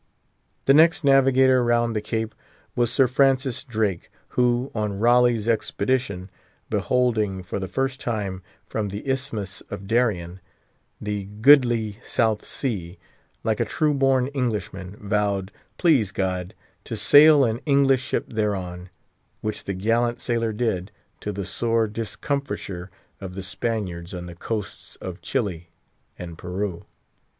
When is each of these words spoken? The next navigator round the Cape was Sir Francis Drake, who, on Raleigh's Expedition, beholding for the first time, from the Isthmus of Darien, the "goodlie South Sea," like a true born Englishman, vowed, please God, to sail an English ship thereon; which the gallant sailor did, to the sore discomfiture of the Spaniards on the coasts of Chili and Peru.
The 0.65 0.73
next 0.73 1.03
navigator 1.03 1.63
round 1.63 1.95
the 1.95 2.01
Cape 2.01 2.33
was 2.75 2.91
Sir 2.91 3.05
Francis 3.05 3.63
Drake, 3.63 4.09
who, 4.29 4.71
on 4.73 4.97
Raleigh's 4.97 5.47
Expedition, 5.47 6.31
beholding 6.71 7.43
for 7.43 7.59
the 7.59 7.67
first 7.67 7.99
time, 8.01 8.41
from 8.65 8.89
the 8.89 9.07
Isthmus 9.07 9.61
of 9.69 9.85
Darien, 9.85 10.41
the 10.99 11.25
"goodlie 11.41 11.99
South 12.01 12.43
Sea," 12.43 12.97
like 13.43 13.59
a 13.59 13.63
true 13.63 13.93
born 13.93 14.25
Englishman, 14.29 14.97
vowed, 14.99 15.51
please 15.77 16.11
God, 16.11 16.55
to 16.85 16.97
sail 16.97 17.45
an 17.45 17.59
English 17.67 18.01
ship 18.01 18.25
thereon; 18.27 18.89
which 19.41 19.65
the 19.65 19.75
gallant 19.75 20.19
sailor 20.19 20.51
did, 20.51 20.91
to 21.19 21.31
the 21.31 21.45
sore 21.45 21.85
discomfiture 21.87 22.89
of 23.19 23.35
the 23.35 23.43
Spaniards 23.43 24.15
on 24.15 24.25
the 24.25 24.33
coasts 24.33 24.95
of 24.95 25.21
Chili 25.21 25.69
and 26.17 26.39
Peru. 26.39 26.85